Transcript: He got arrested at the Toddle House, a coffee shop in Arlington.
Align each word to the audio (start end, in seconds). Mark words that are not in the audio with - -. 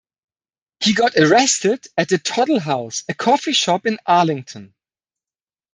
He 0.79 0.95
got 0.95 1.15
arrested 1.15 1.85
at 1.95 2.09
the 2.09 2.17
Toddle 2.17 2.59
House, 2.59 3.03
a 3.07 3.13
coffee 3.13 3.53
shop 3.53 3.85
in 3.85 3.99
Arlington. 4.07 4.73